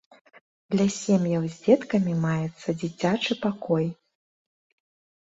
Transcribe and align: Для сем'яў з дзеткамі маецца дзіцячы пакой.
Для 0.75 0.87
сем'яў 0.99 1.43
з 1.49 1.53
дзеткамі 1.65 2.13
маецца 2.25 2.69
дзіцячы 2.81 3.33
пакой. 3.47 3.85